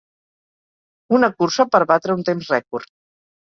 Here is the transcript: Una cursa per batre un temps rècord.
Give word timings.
Una 1.17 1.29
cursa 1.35 1.67
per 1.75 1.83
batre 1.93 2.17
un 2.19 2.25
temps 2.33 2.53
rècord. 2.57 2.93